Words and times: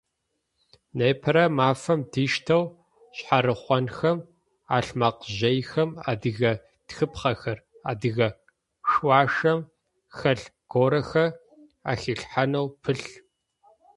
Непэрэ 0.97 1.43
мафэм 1.57 1.99
диштэу 2.11 2.63
шъхьарыхъонхэм, 3.15 4.17
ӏэлъмэкъыжъыехэм 4.67 5.89
адыгэ 6.09 6.51
тхыпхъэхэр, 6.87 7.59
адыгэ 7.91 8.27
шъуашэм 8.89 9.59
хэлъ 10.17 10.45
горэхэр 10.71 11.31
ахилъхьанэу 11.91 12.67
пылъ. 12.81 13.07